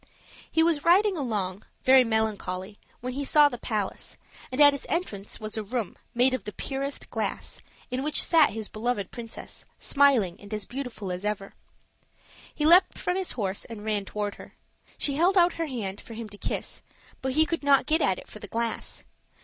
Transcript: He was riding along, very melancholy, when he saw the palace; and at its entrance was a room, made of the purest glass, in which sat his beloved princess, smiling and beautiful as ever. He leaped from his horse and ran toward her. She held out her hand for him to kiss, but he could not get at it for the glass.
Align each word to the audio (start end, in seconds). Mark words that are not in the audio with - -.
He 0.51 0.63
was 0.63 0.83
riding 0.83 1.15
along, 1.15 1.63
very 1.83 2.03
melancholy, 2.03 2.79
when 3.01 3.13
he 3.13 3.23
saw 3.23 3.47
the 3.49 3.59
palace; 3.59 4.17
and 4.51 4.59
at 4.59 4.73
its 4.73 4.87
entrance 4.89 5.39
was 5.39 5.57
a 5.57 5.63
room, 5.63 5.95
made 6.15 6.33
of 6.33 6.43
the 6.43 6.51
purest 6.51 7.11
glass, 7.11 7.61
in 7.91 8.01
which 8.01 8.23
sat 8.23 8.49
his 8.49 8.67
beloved 8.67 9.11
princess, 9.11 9.63
smiling 9.77 10.41
and 10.41 10.67
beautiful 10.67 11.11
as 11.11 11.23
ever. 11.23 11.53
He 12.55 12.65
leaped 12.65 12.97
from 12.97 13.15
his 13.15 13.33
horse 13.33 13.63
and 13.65 13.85
ran 13.85 14.03
toward 14.05 14.37
her. 14.41 14.55
She 14.97 15.17
held 15.17 15.37
out 15.37 15.53
her 15.61 15.67
hand 15.67 16.01
for 16.01 16.15
him 16.15 16.29
to 16.29 16.37
kiss, 16.39 16.81
but 17.21 17.33
he 17.33 17.45
could 17.45 17.61
not 17.61 17.85
get 17.85 18.01
at 18.01 18.17
it 18.17 18.27
for 18.27 18.39
the 18.39 18.47
glass. 18.47 19.03